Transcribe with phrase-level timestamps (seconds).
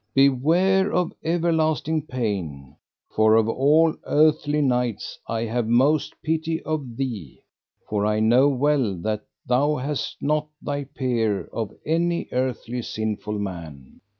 [0.15, 2.75] Beware of everlasting pain,
[3.15, 7.43] for of all earthly knights I have most pity of thee,
[7.87, 8.99] for I know well
[9.45, 14.01] thou hast not thy peer of any earthly sinful man.